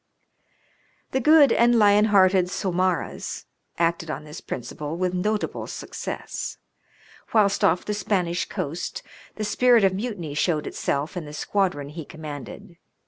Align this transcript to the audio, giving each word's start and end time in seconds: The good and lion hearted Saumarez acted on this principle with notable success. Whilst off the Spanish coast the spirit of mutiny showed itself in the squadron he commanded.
The 1.11 1.19
good 1.19 1.51
and 1.51 1.77
lion 1.77 2.05
hearted 2.05 2.49
Saumarez 2.49 3.45
acted 3.77 4.09
on 4.09 4.23
this 4.23 4.41
principle 4.41 4.97
with 4.97 5.13
notable 5.13 5.67
success. 5.67 6.57
Whilst 7.35 7.63
off 7.63 7.85
the 7.85 7.93
Spanish 7.93 8.49
coast 8.49 9.03
the 9.35 9.43
spirit 9.43 9.83
of 9.83 9.93
mutiny 9.93 10.33
showed 10.33 10.65
itself 10.65 11.15
in 11.15 11.25
the 11.25 11.33
squadron 11.33 11.89
he 11.89 12.03
commanded. 12.03 12.77